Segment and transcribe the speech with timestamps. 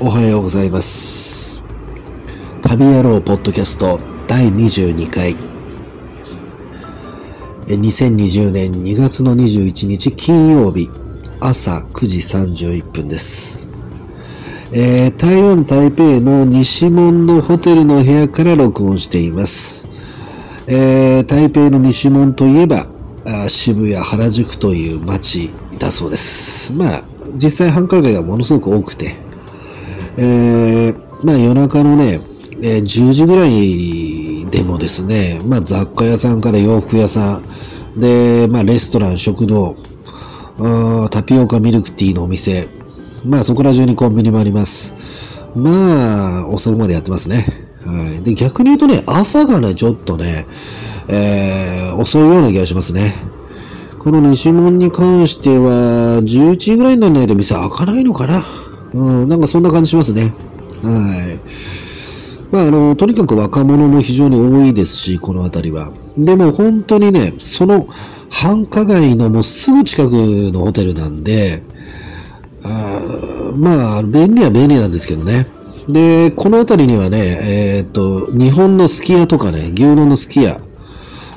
[0.00, 1.62] おはようございます。
[2.62, 5.34] 旅野郎ポッドキャスト第22回。
[7.66, 10.88] 2020年2月の21日金曜日
[11.40, 13.70] 朝9時31分です。
[14.72, 19.88] えー台湾台北の西門のホテルの部屋から録音しています。
[20.68, 22.86] えー台北の西門といえば、
[23.48, 26.72] 渋谷、原宿という街だそうです。
[26.72, 27.02] まあ、
[27.34, 29.16] 実際繁華街がものすごく多くて、
[30.18, 32.20] えーまあ夜中のね、
[32.62, 37.40] えー10時ぐらいでもですね、まあ雑貨屋さんから洋服屋さ
[37.96, 39.76] ん、で、まあレストラン、食堂、
[41.10, 42.68] タピオカミルクティーのお店、
[43.24, 45.20] まあそこら中にコンビニもあります。
[45.54, 47.44] まあ、遅くまでやってますね。
[47.84, 48.22] はい。
[48.22, 50.46] で、逆に言うとね、朝がね、ちょっとね、
[51.08, 53.12] えー、遅いような気がしますね。
[53.98, 58.42] この西門に関しては、11時ぐらいにならないと店開かないのかな
[58.94, 60.32] うん、なんかそんな感じしますね。
[60.82, 61.40] はい。
[62.52, 65.92] まあ、あの、とにかく若者も非常に多いですし、この辺りは。
[66.18, 67.86] でも本当にね、その
[68.28, 70.10] 繁華街のもうすぐ近く
[70.52, 71.62] のホテルなんで、
[72.64, 75.46] あまあ、便利は便利なんですけどね。
[75.88, 77.18] で、この辺りにはね、
[77.78, 80.60] えーっと、日本のすき家とかね、牛丼のすき家、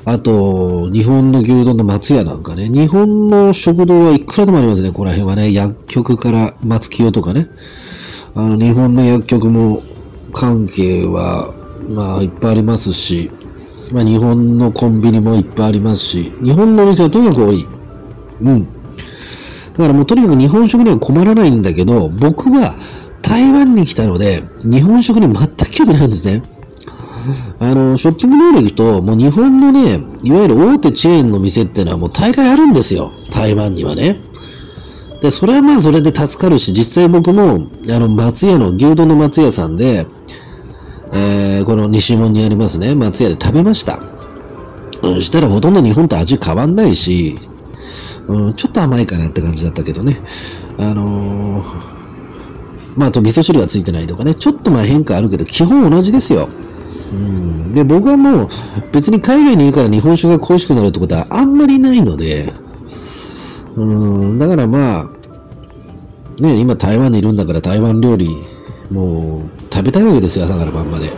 [0.05, 7.47] あと、日本の牛丼の松屋なんかね、日本の食堂はいくらでもありますね、この辺はね、薬局から松清とかね。
[8.35, 9.77] あの、日本の薬局も
[10.33, 11.53] 関係は、
[11.89, 13.31] まあ、いっぱいありますし、
[13.93, 17.65] まあ、日本のコンビニもいっぱいありますし、日本のお店はとにかく多い。
[18.41, 18.65] うん。
[18.65, 22.75] だからもうとにかく日本食には困らないんだけど、僕は
[23.21, 26.43] 台湾に来たので、日本食に全く興味ないんですね。
[27.59, 33.11] あの、ショッピングモール行くと、もう日本のね、いわゆる大手チェーンの店ってのはもう大概あるんですよ。
[33.31, 34.17] 台湾にはね。
[35.21, 40.05] で、それはまあそれで助かるし、実際僕も、あの、松屋の、牛丼の松屋さんで、
[41.13, 44.00] えー、この西門にありますね、松屋で食べました。
[45.01, 47.38] そしたらほとんど日本と味変わんないし、
[48.28, 50.17] うん、ちょっと甘いかなって感じだったけどね。
[50.79, 51.94] あのー
[52.97, 56.47] まあ、あと味噌汁がついてないとかね、ちょっとまあ変化あるけど、基本同じですよ。
[57.13, 58.47] うん、で、僕はもう
[58.91, 62.51] 別に海外にいるから日本酒が恋しくなるってことはあんまりないので、
[63.75, 65.09] うん、だからまあ、
[66.40, 68.29] ね、今台湾にいるんだから台湾料理、
[68.90, 69.41] もう
[69.72, 71.09] 食べたいわけですよ、朝から晩まで。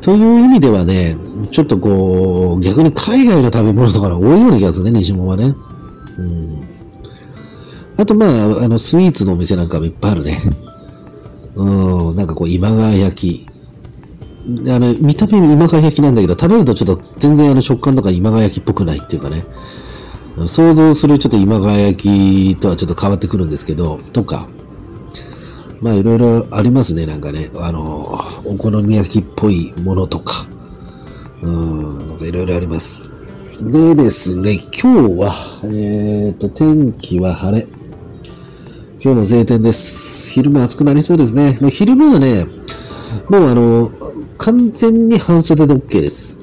[0.00, 1.16] という意味ではね、
[1.50, 5.54] ちょっとこう、逆に海外の食べ物とかが多いような気がするね、西門はね。
[6.18, 6.68] うん。
[7.98, 10.38] あとまあ、あの、スイーツのお店なんかもいっぱいあるね。
[11.54, 13.51] うん、なんかこう、今川焼き。
[14.44, 19.44] あの、見た目今川焼きなんだけど、食べるとちょっと全然あの食感とか今川焼きっぽくないっていうかね。
[20.48, 24.48] 想像するちょっと今川焼きとはちょっと変わってくるんですけど、とか。
[25.80, 27.50] まあいろいろありますね、なんかね。
[27.56, 27.80] あの、
[28.46, 30.46] お好み焼きっぽいものとか。
[31.42, 33.70] うん、なんかいろいろあります。
[33.70, 35.32] でですね、今日は、
[35.64, 37.66] えっ、と、天気は晴れ。
[39.04, 40.30] 今日の晴天です。
[40.32, 41.58] 昼間暑くなりそうですね。
[41.70, 42.44] 昼間はね、
[43.28, 43.90] もうあの、
[44.42, 46.40] 完全に半袖で OK です。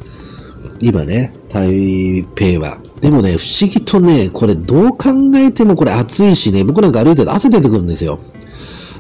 [0.80, 2.80] 今ね、台北は。
[3.02, 8.20] でもね、不思議とね、これどう考えてもこれ暑いしね、僕なんか歩いてると汗出てくるんですよ。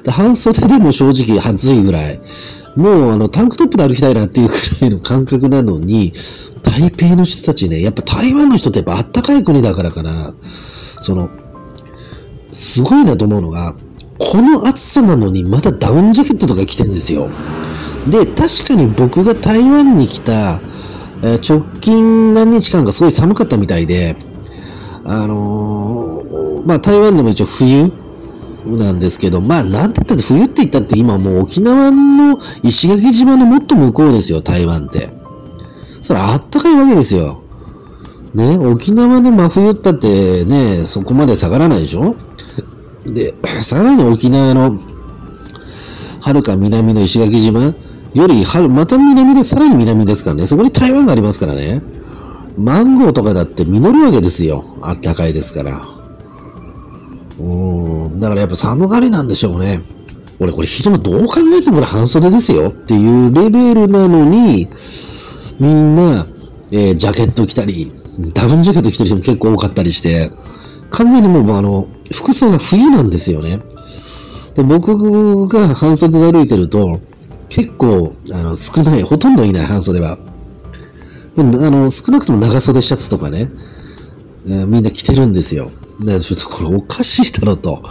[0.03, 2.19] で半袖でも正直暑いぐらい。
[2.75, 6.11] もうあのタンクトップで歩きたいなっていうくらいの感覚なのに、
[6.61, 10.33] 台北の人たちね、やっぱ台湾の人ってやっぱあったかい国だからかな。
[11.01, 11.29] その、
[12.51, 13.75] すごいなと思うのが、
[14.17, 17.29] この暑さなのにまたダウンジャケットとか着てんですよ。
[18.07, 20.61] で、確かに僕が台湾に来た、
[21.23, 24.15] え直近何日間かすごい寒かったみたいで、
[25.05, 27.91] あのーまあ台湾でも一応冬
[28.77, 35.09] なんですけど、まあなんて言ったって冬って言ったって今もう沖縄の石垣島のもっと向こうですよ、台湾って。
[36.01, 37.41] それあったかいわけですよ。
[38.33, 42.15] ね、沖縄で真冬ったってね、そこまで下がらないでしょ？
[43.05, 44.79] で、さらに沖縄の、
[46.21, 47.73] はるか南の石垣島
[48.13, 50.47] より、また南でさらに南ですからね。
[50.47, 51.81] そこに台湾がありますからね。
[52.57, 54.63] マンゴーとかだって実るわけですよ。
[54.81, 55.81] あったかいですから。
[57.39, 57.43] う
[58.09, 58.19] ん。
[58.19, 59.81] だからやっぱ寒がりなんでしょうね。
[60.39, 64.67] 俺これ昼間どう考えてもこれ半袖ですよっていうレベルなのに、
[65.59, 66.25] みんな、
[66.71, 67.91] えージャケット着たり、
[68.33, 70.31] ダウンジャケット着てる人も結構多かったりして、
[70.89, 73.59] 完全にもうあの、服装が冬なんですよね。
[74.55, 76.99] で、僕が半袖で歩いてると、
[77.49, 80.17] 結構、あの、少ない、ほとんどいない半袖は。
[81.35, 83.49] でもあの、少なくとも長袖シャツとかね、
[84.47, 85.71] えーみんな着てるんですよ。
[85.99, 87.83] だからちょっとこれおかしいだろと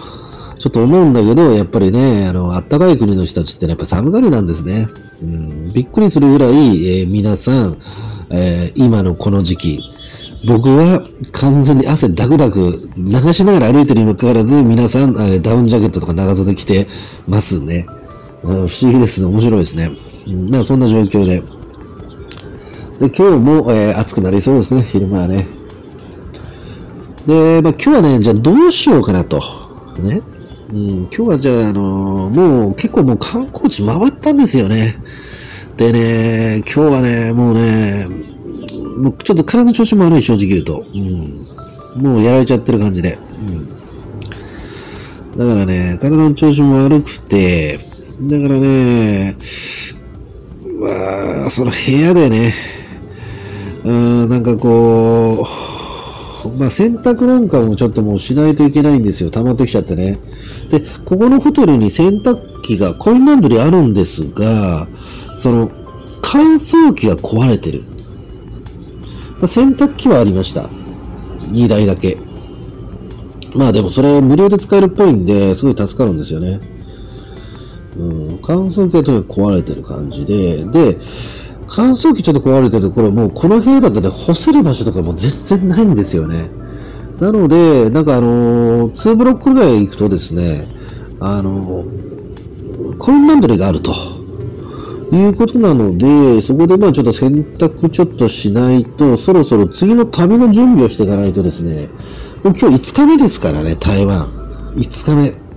[0.59, 4.89] ちょっと思うんだけど、やっぱりね、あの、あったかい国の人たちってね、やっぱ寒がりなんですね。
[5.23, 7.77] うん、びっくりするぐらい、えー、皆さん、
[8.31, 9.81] えー、今のこの時期、
[10.47, 16.87] 僕は完全に汗ダクダク流しながら歩いてるにもかかわらず、皆さん、ダウンジャケットとか長袖着て
[17.29, 17.87] ますね。
[18.49, 19.27] 不思議ですね。
[19.27, 19.91] 面白いですね。
[20.27, 21.43] うん、まあそんな状況で。
[23.01, 24.83] で、今日も、えー、暑くなりそうですね。
[24.83, 25.47] 昼間はね。
[27.27, 29.39] で、まあ今日はね、じゃあどうしようかなと。
[29.99, 30.23] ね。
[30.73, 34.95] うん、今日はじゃあ、あのー、もう結構もう観光地回ったんですよね。
[35.77, 38.07] でね、今日はね、もうね、
[38.99, 40.85] もうちょっと体の調子も悪い、正直言うと。
[40.93, 41.47] うん。
[42.03, 43.19] もうやられちゃってる感じで。
[43.39, 43.69] うん。
[45.37, 47.88] だからね、体の調子も悪くて、
[48.21, 49.37] だからね、
[50.81, 52.53] まあ、その部屋でね、
[53.85, 53.93] う
[54.27, 55.47] ん、なんかこ
[56.45, 59.31] う、まあ、洗濯なんかもちょっともうしないといけないんですよ。
[59.31, 60.19] 溜まってきちゃってね。
[60.69, 65.71] で、ここのホテルに洗濯機が、コインランドリーあるんですが、その、
[66.21, 67.85] 乾燥機が壊れてる。
[69.39, 70.69] まあ、洗濯機はありました。
[71.53, 72.19] 2台だけ。
[73.55, 76.78] まあでもそれ無料で使えるっぽいんで、すごい助かるんですよね。
[77.97, 78.05] う
[78.35, 80.99] ん、乾燥機はとにかく壊れてる感じで、で、
[81.67, 85.31] 乾燥機ちょっと壊れてると、これもうこの部屋だとね、干せる場所とかも全
[85.61, 86.51] 然ないんですよね。
[87.21, 90.67] なので、なんかあのー、2ブロックぐらい行くとですね、
[91.21, 93.93] あのー、コインランドリーがあると。
[95.11, 101.89] いうことなので、そこでまあちょっと洗濯ちょっとしないと、そろそろ次の旅の準備をしていかないとですね、
[102.45, 104.27] もう今日5日目ですからね、台湾。
[104.77, 105.48] 5日目。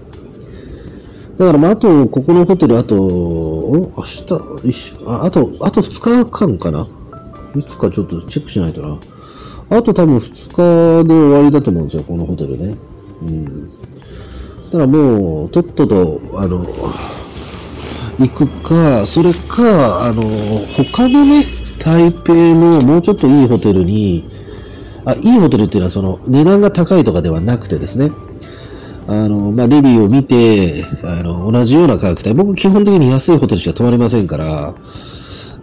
[1.42, 4.32] だからまあ、あと、ここのホテル、あと、明日、
[5.08, 6.88] ああと、あと2日間かな？
[7.56, 9.00] いつかちょっとチェックしないとな。
[9.76, 12.78] あと多分2日で終わりだと思うんですよ、このホテルね。
[13.24, 13.70] うん。
[13.70, 13.74] だ
[14.74, 16.60] からもう、とっとと、あの、
[18.20, 21.44] 行くか、それか、あの、他のね、
[21.84, 24.30] 台北のもうちょっといいホテルに、
[25.06, 28.12] あ、いいホテルっていうのはその値段が高いとかではなくてですね、
[29.08, 34.74] あの、まあ、レビューを見て、あの、同じような価格帯、僕基本的に安いホテルしか泊まりませんから、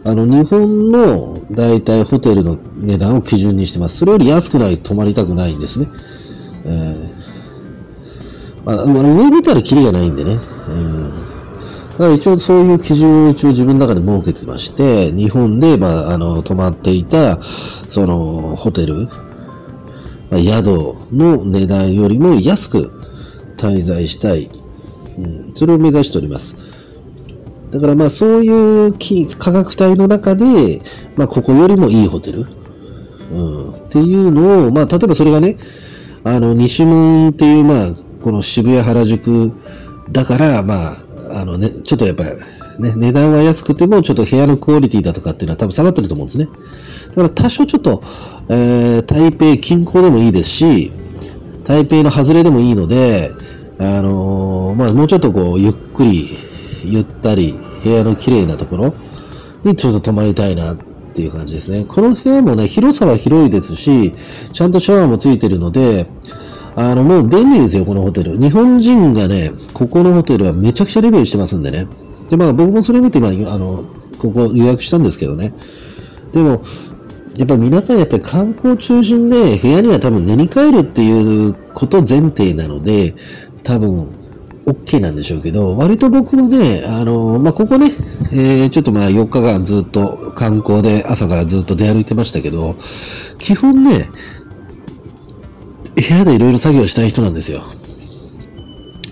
[0.04, 3.98] あの、日本の大体ホテルの値段を基準にしてます。
[3.98, 5.88] それより安くない泊まりたくないんですね。
[6.64, 10.38] えー、まあ、上見たらキリがないんでね。
[10.68, 10.72] う
[11.14, 11.28] ん
[11.98, 19.08] だから一応そういう基準を一応自分の中で設けてまして、日本で、まあ、あの、泊まっていた、その、ホテル、
[20.30, 22.92] まあ、宿の値段よりも安く
[23.58, 24.50] 滞在したい。
[25.18, 26.78] うん、それを目指しております。
[27.70, 28.92] だからまあそういう
[29.38, 30.80] 価格帯の中で、
[31.16, 32.46] まあここよりもいいホテル、
[33.30, 35.56] うん、っていうのを、まあ例えばそれがね、
[36.24, 39.52] あの西門っていうまあこの渋谷原宿
[40.12, 40.96] だから、まあ
[41.40, 42.30] あのね、ちょっとやっぱり
[42.78, 46.46] ね、値段は安くてもちょっと部屋のクオリティだとかっていうのは多分下がってると思うんですね。
[47.08, 48.02] だから多少ちょっと、
[48.50, 50.92] えー、台北近郊でもいいですし、
[51.64, 53.30] 台北の外れでもいいので、
[53.80, 56.36] あのー、まあ、もうちょっとこう、ゆっくり、
[56.84, 57.54] ゆったり、
[57.84, 58.94] 部屋の綺麗なところ
[59.64, 60.76] にちょっと泊まりたいなっ
[61.14, 61.84] ていう感じですね。
[61.86, 64.12] この部屋もね、広さは広いですし、
[64.52, 66.06] ちゃんとシャワーもついてるので、
[66.76, 68.38] あの、もう便利ですよ、このホテル。
[68.38, 71.86] 日本人がね、ここのホテルはめちゃくちゃレベルしてますんでね。
[72.28, 73.84] で、まあ僕もそれ見て、まあ、あの、
[74.18, 75.52] ここ予約したんですけどね。
[76.32, 76.62] でも、
[77.38, 83.14] やっぱ皆さんやっぱり観光中心で部屋には多分寝に帰るっていうこと前提なので、
[83.68, 84.08] 多分、
[84.64, 87.90] OK なんでしょうけど、割と僕もね、あの、まあ、ここね、
[88.32, 92.76] えー、ちょっとま4日間ずっと観光で朝からずっと出歩いてましたけど、
[93.38, 94.08] 基本ね、
[95.96, 97.60] 部屋でいろいろ作業したい人なんですよ。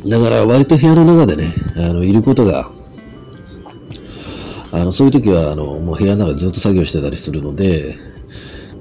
[0.08, 2.70] だから割と部屋の中でね、あの、いることが、
[4.72, 7.94] あの、そういう時は、あの、もう部屋の中でずっと作業してたりするので、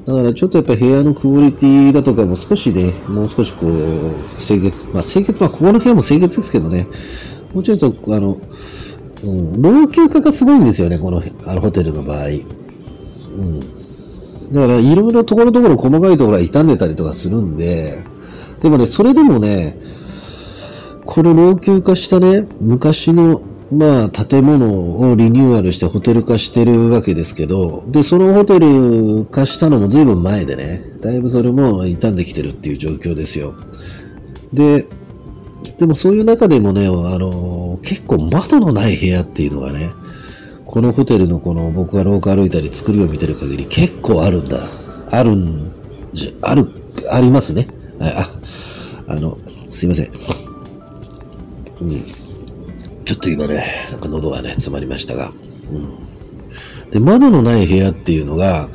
[0.05, 3.71] だからちょっとやっぱ部屋のクオリティだとかも少しね、もう少しこう、
[4.37, 6.87] 清潔、まあ清潔、まあここの部屋も清潔ですけどね、
[7.53, 8.37] もうちょっとあの、
[9.23, 12.27] うん、老朽化がすごいんですよね、このあのホテルの場合。
[12.27, 13.59] うん。
[14.51, 18.03] だからいろいろところどころ細かいところは傷んでたりとかするんで、
[18.61, 19.75] でもね、それでもね、
[21.05, 33.55] この老朽化したね、昔のまあ、建物をリニューアルしてホテル化してるわけですけど、で、そのホテル化したのも随分前でね、だいぶそれも傷んできてるっていう状況ですよ。
[34.53, 34.85] で、
[35.79, 39.89] でもそういう中でもね、あの、結構窓のない部屋っていうのがね、
[40.65, 44.59] このホテルのこの僕が廊下歩いたり作りを見てる限り結構あるんだ。
[45.09, 45.71] あるん
[46.13, 46.67] じゃ、ある、
[47.11, 47.67] ありますね。
[47.99, 48.29] あ、
[49.07, 49.37] あの、
[49.69, 50.07] すいません。
[51.81, 52.24] うん。
[53.05, 55.29] ちょっと今ね、なんか喉がね、詰まりましたが。
[55.71, 56.89] うん。
[56.91, 58.67] で、窓のない部屋っていうのが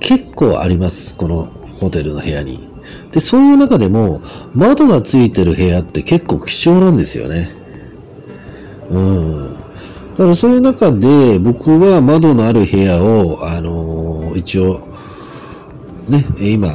[0.00, 1.14] 結構あります。
[1.16, 1.44] この
[1.80, 2.68] ホテルの部屋に。
[3.12, 4.22] で、そういう中でも、
[4.54, 7.50] 窓がついてる部屋って結構貴重なんですよね。
[8.90, 9.54] うん。
[10.14, 14.88] だからそういう中で、僕は窓のある部屋を、あのー一応、
[16.08, 16.68] ね、今、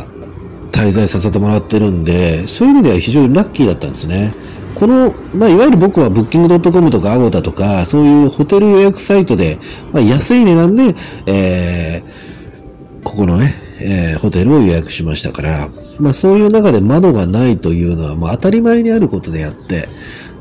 [0.71, 4.33] 滞在させてもらってるんで、そういう意味では非常にラッキーだったんですね。
[4.79, 9.57] この、まあ、いわゆる僕はブッキングドットコムとかアゴタとか、そういうホテル予約サイトで、
[9.91, 10.95] まあ、安い値段で、
[11.27, 15.69] えー、ここのね、えーホテルを予約しましたから、
[15.99, 19.85] まあ、そういう中で窓がないというのは、もう当たり前にあることであって、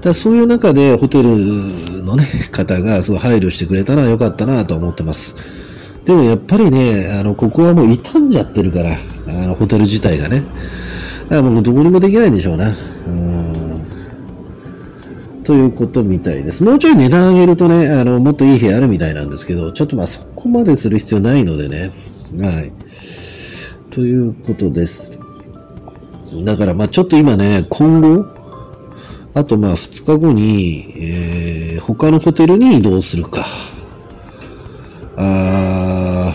[0.03, 1.31] だそういう中でホテル
[2.05, 6.05] のね、方がすごい配慮してくれたらよかったなと思ってます。
[6.05, 10.43] でもやっぱりね、あの、ここはもう傷んじゃってるから、あの、ホテル自体がね。
[11.29, 12.73] だからもうどこにもできないんでしょうな。
[13.07, 13.38] うん。
[15.49, 16.63] ということみたいです。
[16.63, 21.91] もうちょい値段上げるとね、あの、もっといい部屋あるみたいなんですけど、ちょっとまあそこまでする必要ないのでね。
[22.39, 22.71] はい。
[23.91, 25.19] ということです。
[26.45, 28.27] だからまあちょっと今ね、今後、
[29.33, 33.47] あとまあ2日後に、えー、他のホテルに移動するか。
[35.17, 36.31] あ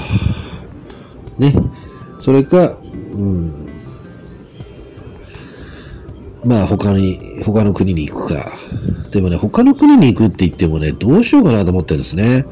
[1.37, 1.53] ー、ね。
[2.17, 2.79] それか、
[3.13, 3.62] うん。
[6.45, 8.53] まあ他に、他の国に行くか。
[9.11, 12.45] でもね、他の国に行くって言ってもね、どうしようかなと思ってるんですね。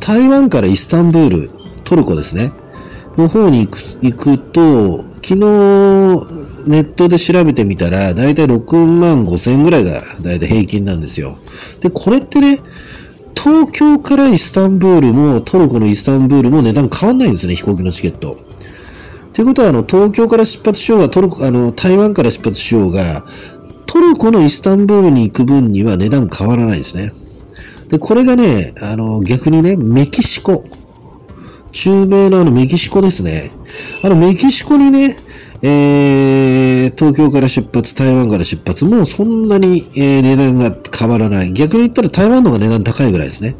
[0.00, 1.50] 台湾からイスタンブール、
[1.84, 2.52] トルコですね。
[3.16, 5.36] の方に行く行くと、昨日
[6.66, 11.36] ネットで調べてみたら、だいたい6万5千ぐらいがだいたい平均なんですよ。
[11.80, 12.58] で、これってね、
[13.36, 18.49] 東京からイスタンブールもトルコのイスタンブールも値段変わんないんですね、飛行機のチケット。
[19.32, 23.24] ということは、あの、東京から出発しようが、トルコ、あの、台湾から出発しようが、
[23.86, 27.12] トルコのイスタンブールに行く分には値段変わらないですね。
[27.88, 30.64] で、これがね、あの、逆にね、メキシコ。
[31.72, 33.50] 中米のあのメキシコですね。
[34.02, 35.16] あのメキシコにね、
[35.62, 41.52] えー、東京から出発、台湾から出発、もうそんなに、えー値段が変わらない。
[41.52, 43.54] 逆に言ったら台湾の方が値段高いぐらいですね。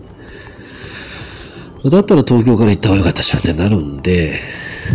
[1.84, 4.38] だったら東京から行った方がよかったじゃんってなるんで、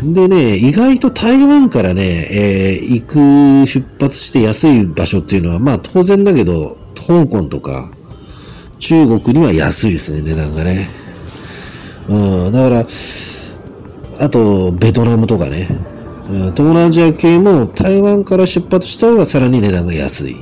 [0.04, 3.06] でね、意外と台湾からね、えー行
[3.64, 7.90] く、出発して安い場所っていうのは、まあ当然だけど、香港とか、
[8.80, 10.88] 中国には安いですね、値段がね。
[12.10, 15.68] うん、だから、あと、ベトナムとかね。
[16.28, 20.36] 東南アジア系も台湾から出発した方がさらに値段が安い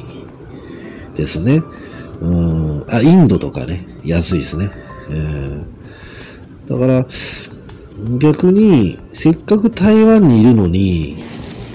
[1.14, 1.62] ですね。
[2.22, 4.70] うん、あ、インドとかね、安いですね。
[5.10, 5.74] うん
[6.66, 7.06] だから、
[8.20, 11.16] 逆に、せっかく台湾にいるのに、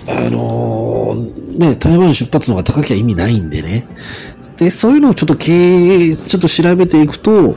[0.09, 3.89] あのーね、台湾出発の方が高きゃ意味ないんでね。
[4.59, 7.57] で、そういうのをちょっと経営、ちょっと調べていくと、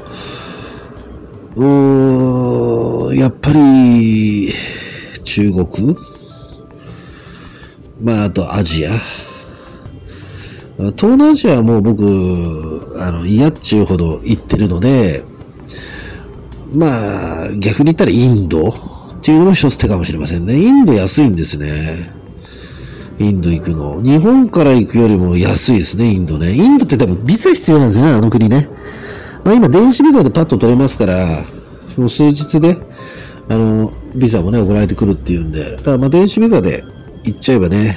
[1.55, 4.51] うーん、やっぱり、
[5.23, 5.95] 中国
[8.01, 8.91] まあ、あとアジア。
[10.97, 15.23] 東南アジアはもう僕、あの、嫌っちゅうほど行ってるので、
[16.73, 18.73] まあ、逆に言ったらインドっ
[19.21, 20.55] ていうのも一つ手かもしれませんね。
[20.55, 21.67] インド安いんですね。
[23.19, 24.01] インド行くの。
[24.01, 26.51] 日本から行くよりも安いですね、インドね。
[26.53, 28.67] インドって多分ビザ必要なんですよね、あの国ね。
[29.43, 31.43] まあ今電子ビザでパッと取れますから、
[31.97, 32.77] もう数日で、
[33.49, 36.83] あの、ビザもね、送られてくるっていうんで、ただまあ電子ビザで
[37.23, 37.95] 行っちゃえばね。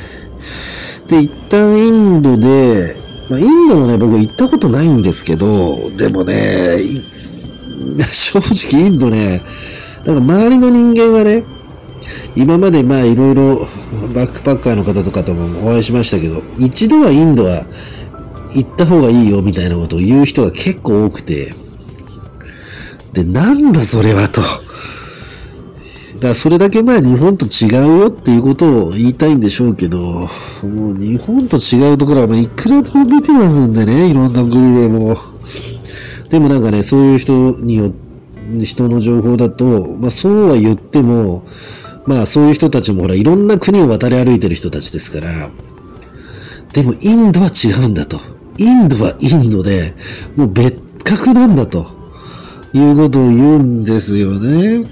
[1.09, 2.95] で、一旦インドで、
[3.31, 6.35] まあインドもね、僕行ったことないんですけど、でもね、
[8.13, 9.43] 正直インドね、
[10.05, 11.45] なんか周りの人間はね、
[12.37, 13.67] 今までまあいろいろ
[14.15, 17.65] バックパッカーの方とかともお会いしましたけど、一度はインドは
[18.55, 21.55] 行った方がいいよみたいなことを言う人が結構多くて、
[23.13, 24.41] で、なんだそれはと。
[26.15, 30.29] だからそれだけまあ日本と違うよっていうことを言いたいんでしょうけど、も
[30.93, 35.17] う日本と違うところはもういくらでも見てますんでね、いろんな国でも。
[36.35, 37.93] でもなんかね、そういう人によ
[38.61, 41.45] 人の情報だと、まあそうは言っても、
[42.07, 45.49] まあそういう人たちもほらいろんな国を渡り歩いてる人たちですから、
[46.73, 48.19] でもインドは違うんだと。
[48.59, 49.95] インドはインドで、
[50.35, 51.87] もう別格なんだと。
[52.73, 54.83] いうことを言うんですよね。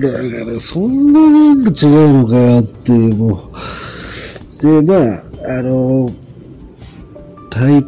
[0.00, 4.82] だから、そんなにインド違うのかっていう、もう。
[4.82, 4.96] で、ま
[5.54, 6.10] あ、あの、
[7.48, 7.80] 台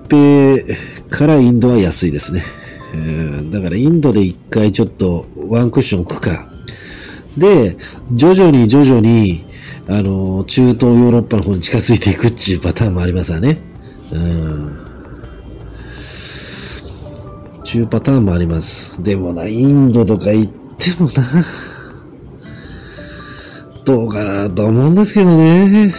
[1.08, 2.61] 北からインドは安いですね。
[2.94, 6.48] えーだからインドで一回ちょっとワンクッション置くか。
[7.36, 7.76] で、
[8.10, 9.44] 徐々に徐々に、
[9.88, 13.58] あの、中東ヨーロッパの方に近づいていくっていうパターンもありますわね。
[14.12, 14.78] うん。
[17.64, 19.02] ちゅうパターンもあります。
[19.02, 21.12] でもな、インドとか行ってもな、
[23.84, 25.94] どうかなと思うんですけどね。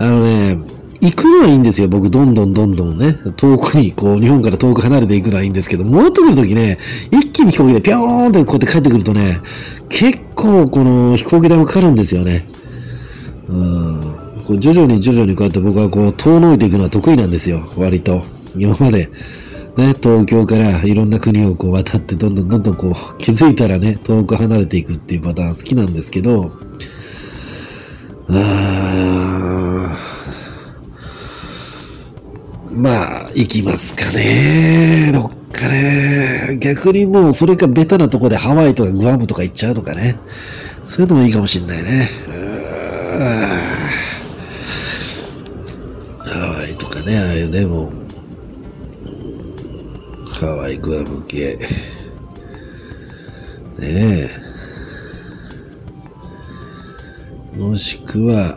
[0.00, 0.58] あのね、
[1.00, 1.88] 行くのはいいんですよ。
[1.88, 6.76] 僕、どんどんどんどんね、遠くに、こう、日本から遠く離れていくのはいいんですけど、戻ってくるときね、
[7.10, 9.40] 一気に飛行機でピョーンってこうやって帰ってくるとね、
[9.88, 12.46] 結構この飛行機代もかかるんですよね。
[13.46, 14.18] うん。
[14.44, 17.60] こう徐々に徐々にこうやって僕はこう遠のいていくのは得意なんですよ。
[17.76, 18.22] 割と。
[18.56, 19.10] 今まで。
[19.76, 26.50] ね、東京からいろんな国をこう渡ってどんどんどんどんこう気づいたらね、遠く離れていくっていうパターン好きなんですけど、
[28.28, 29.77] あー
[32.78, 35.10] まあ、行きますかね。
[35.12, 36.58] どっかね。
[36.60, 40.16] 逆にもうそれかベタなとこでハワイとかグアムとか行っちゃうとかね。
[40.86, 42.08] そういうのもいいかもしんないね。
[46.20, 47.92] ハワイとかね、ああいうでもう、
[50.40, 51.58] ハワイ、グアム系。
[53.80, 54.28] ね
[57.56, 57.60] え。
[57.60, 58.56] もしくは、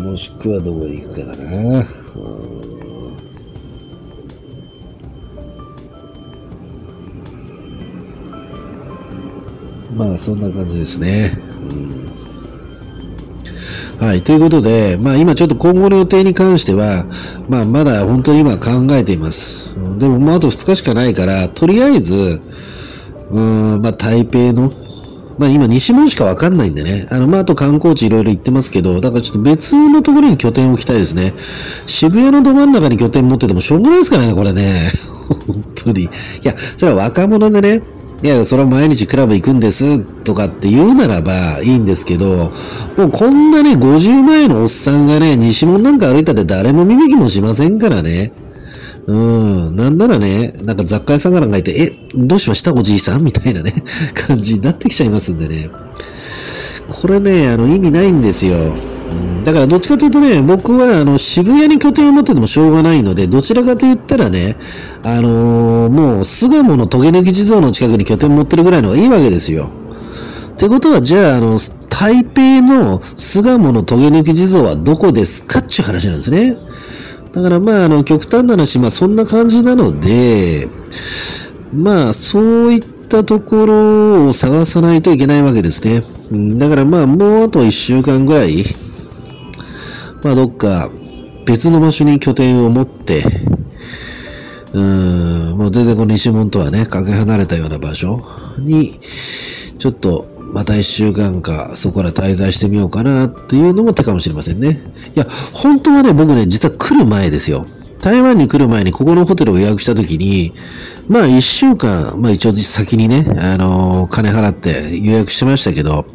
[0.00, 1.84] もしくはどこに行くかだな。
[9.94, 11.38] まあ、そんな感じですね。
[14.00, 14.22] はい。
[14.22, 17.04] ということで、まあ今ちょっと今後の予定に関しては、
[17.50, 19.74] まあまだ本当に今考えています。
[19.98, 22.40] でももうあと2日しかないから、とりあえず、
[23.30, 23.38] う
[23.78, 24.72] ん、まあ台北の、
[25.40, 27.06] まあ今西門しかわかんないんでね。
[27.10, 31.32] あの、まああと観光地いろいろ行ってますけど、だからちょっと別のところに拠点を置きたいですね。
[31.86, 34.62] 渋谷のど真ん中に拠点持っててもしょうがないですからね、これね。
[35.48, 36.02] 本当に。
[36.02, 36.08] い
[36.42, 37.80] や、それは若者でね、
[38.22, 41.32] いや、それは毎日クラブ行くんですとかって言うならば
[41.62, 42.52] いいんですけど、
[42.98, 48.30] もうこんなね、50前のおっさんがね、西門なんか歩いたって誰も見向きもしませんからね。
[49.10, 49.76] うん。
[49.76, 52.72] なんならね、なんか雑貨屋さんがなんかいて、え、どうしました？
[52.74, 53.24] おじいさん？
[53.24, 53.72] みたいなね、
[54.14, 55.68] 感じになってきちゃいますんでね。
[56.88, 58.56] これね、あの、意味ないんですよ。
[58.56, 64.54] うんだからどっちかというとね、僕はあの渋谷に拠点を持っててもしょうがないので、どちらかと言ったらね、
[65.02, 69.70] あのーもう巣鴨のトゲ抜き地蔵の近くに拠点を持ってるぐらいのがいいわけですよ。
[70.52, 71.58] ってことは、じゃあ、あの、
[71.88, 75.60] 台北の巣鴨のトゲ抜き地蔵はどこですか？
[75.60, 76.54] っていう話なんですね。
[77.32, 80.68] だからまあ、あの、極端な話、まあそんな感じなので、
[81.72, 86.02] まあ、そういったところを探さないといけないわけですね。
[86.56, 88.64] だからまあ、もうあと一週間ぐらい、
[90.22, 90.90] まあ、どっか
[91.46, 93.22] 別の場所に拠点を持って、
[94.72, 98.20] うーん、もう全然この西門とはね、かけ離れたような場所
[98.58, 104.80] に、ちょっと、また一週間か、そこら滞在してみようかな、というのも手かもしれませんね。
[105.14, 107.66] いや、本当はね、僕ね、実は来る前ですよ。
[108.00, 110.52] 台湾に来る前にここのホテルを予約したときに、
[111.08, 116.06] まあ一週間、まあ一応先にね、あのー金払って予約しましたけど、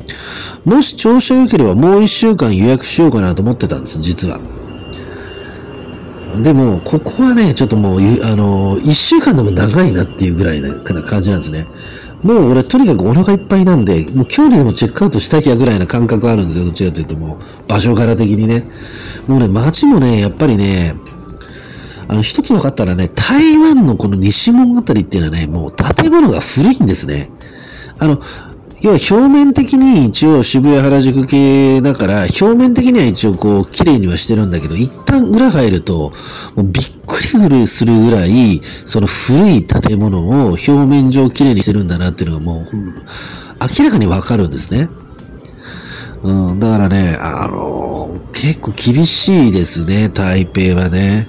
[0.63, 4.39] もし調子が良ければもう一週間予約しようかなと思ってたんです、実は。
[6.41, 11.67] でも、ここはね、ちょっともう、あのー一週間でも長いなっていうぐらいな感じなんですね。
[12.25, 17.37] もう俺とにかくお腹いっぱいなんで、もう今日にでもチェックアウトしたきゃぐらいな感覚あるんですよ、どっちかというともう、
[17.69, 18.63] 場所柄的にね。
[19.27, 20.95] もうね、街もね、やっぱりね、
[22.07, 27.29] あの、一つ分かったらね、台湾のこの西門あたりっていうのはね、もう建物が古いんですね。
[27.99, 28.19] あの、
[28.85, 36.11] 要は表面的に一応渋谷原宿系だから、表面的には一応こう、綺麗にはしてるんだけど、一旦裏入ると、
[36.55, 42.65] もうびっくりするぐらい、その古い建物を表面上綺麗にしてるんだなっていうのがもう、
[43.79, 44.87] 明らかにわかるんですね。
[46.21, 51.27] うん、だからね、あの、結構厳しいですね、台北はね。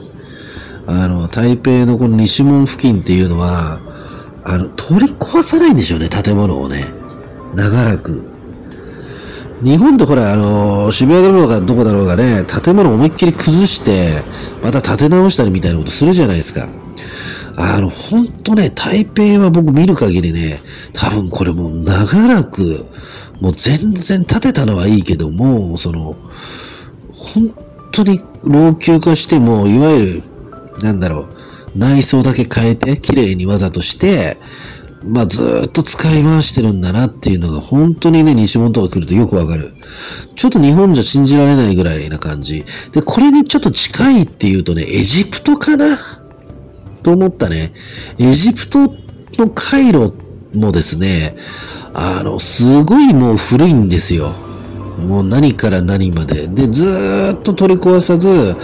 [0.87, 3.81] あの、台北のこの西門付近っていうのは、
[4.45, 6.96] あの、取り壊さないんでしょうね、建物をね。
[7.55, 8.37] 長らく。
[9.63, 14.23] 日本ってほら、あの、渋谷だろうがどこだろうがね、建物思いっきり崩して、
[14.63, 16.69] また建て直したりみたいなことするじゃないですか。
[17.57, 20.61] あの、ほんとね、台北は僕見る限りね、
[20.93, 22.87] 多分これもう長らく、
[23.41, 26.17] もう全然建てたのはいいけども、その、
[27.13, 27.55] 本
[27.93, 30.23] 当に老朽化しても、いわゆる、
[30.83, 34.37] なんだろう、内装だけ変えて、綺麗にわざとして、
[35.05, 39.73] まあずっと使い回してるんだなっていうのが本当にね、西本とか来るとよくわかる。
[40.35, 42.65] ちょっと日本じゃ信じられないぐらいな感じ。
[42.93, 45.97] で、これにちょっと近いっていうとね、エジプトかな？
[47.03, 47.73] と思ったね。
[48.19, 48.79] エジプト
[49.39, 50.13] のカイロ
[50.55, 51.37] もですね、
[51.95, 54.33] あの、すごいもう古いんですよ。
[54.99, 56.49] もう何から何まで。
[56.49, 58.57] で、ずーっと取り壊さず、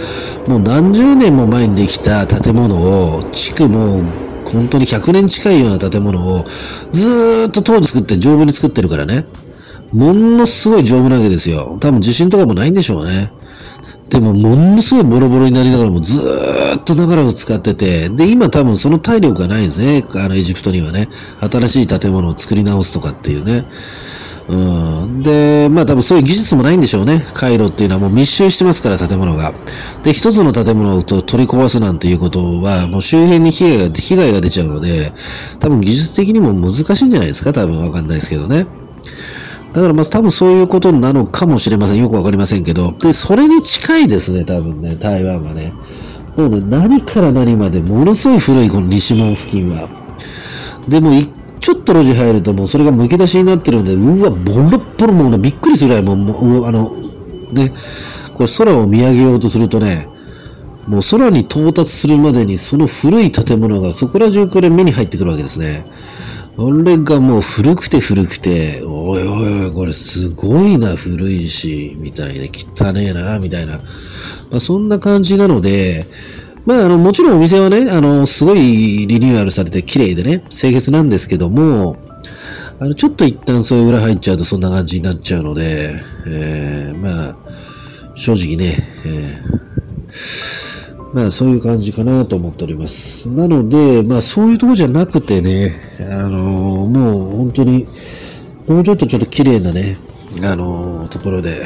[0.47, 4.03] もう何十年も前にできた建物を、築も
[4.53, 6.45] 本当に100年近いような建物を、
[6.91, 9.25] ずーっと当時作って丈夫に作ってるからね。
[9.91, 11.77] ものすごい丈夫なわけですよ。
[11.79, 13.31] 多分地震とかもないんでしょうね。
[14.09, 20.03] でも、ものすごいボロボロになりながらもずーっと長らく使ってて、で、今多分その体力がないんですね。
[20.15, 21.07] あの、エジプトにはね。
[21.41, 23.65] 新しい建物を作り直すとかっていうね。
[24.47, 25.23] うん。
[25.23, 27.21] で、まあ多分そういう技術もないんでしょうね。
[27.33, 29.53] カイロっていうのはもう密集してますから、建物が。
[30.03, 35.13] で、一つの建物を取り壊すなんていうことは、もう周辺に被害が、被害が出ちゃうので、
[35.59, 38.65] 多分技術的にも難しいんじゃないですか多分わかんないですけどね。
[39.73, 41.97] だからまあ多分そういうことなのかもしれません。
[41.97, 42.93] よくわかりませんけど。
[42.99, 45.73] で、それに近いですね、多分ね、台湾はね。
[46.35, 49.87] もうね、何から何までものすごい古いこの西門付近は。
[50.87, 51.11] でも、
[51.63, 56.91] ちょっと路地入るともうそれが剥き出しになってるんで、うわ、ボロッボロもうねびっくりするぐらいもう、もうあの、
[57.53, 57.71] ね、
[58.33, 60.09] これ空を見上げようとするとね、
[60.89, 65.85] もう空に到達するまでにその古い建物がそこら中から目に入ってくるわけですね。
[66.57, 73.77] これがもう古くて古くて、おいおいおい、これすごいな、古いし、みたいな、汚ねえな、みたいな。
[73.77, 76.05] まあ、そんな感じなので、
[76.65, 81.97] まあ、あの、もちろんお店はね、あの、すごいリニューアルされて綺麗でね、清潔なんですけども、
[82.79, 85.93] あの、ちょっと一旦そういう裏入っちゃうとそんな感じになっちゃうので、
[86.27, 87.37] えー、まあ、
[88.15, 93.29] 正直ね、えー、まあそういう感じかなと思っております。
[93.29, 97.85] なので、まあそういうとこじゃなくてね、あのー、もう本当に、
[98.67, 99.97] もうちょっとちょっと綺麗なね、
[100.43, 101.65] あのー、ところで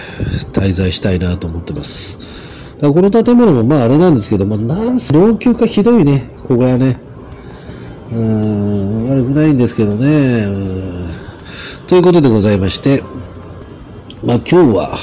[0.53, 2.46] 滞在したいなと思ってます。
[2.77, 6.99] だからこの建物もまああれなんですけど、まあなんせ老朽化ひどいね、ここがね。
[8.11, 10.45] うーん、悪くないんですけどね。
[11.87, 13.01] ということでございまして、
[14.23, 14.95] まあ今日は、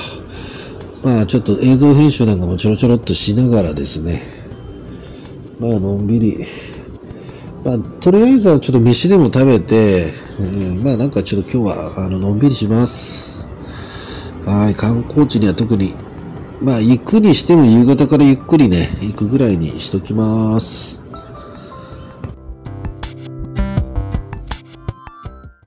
[1.02, 4.22] まあちょっと映像編集なんかもちょろちょろっとしながらですね、
[5.58, 6.46] まあのんびり、
[7.64, 13.44] まあとりあえずはちょっと飯でも食べて、うん、まあなんかちょっと今日はあののんびりします。
[14.46, 15.94] はい、観光地には特に、
[16.60, 21.03] まあ行くにしても夕方からゆっくりね、行くぐらいにしときます。